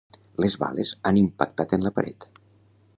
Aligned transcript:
Les 0.43 0.55
bales 0.63 0.93
han 1.11 1.19
impactat 1.23 1.77
en 1.79 1.87
la 1.89 1.95
paret. 1.99 2.31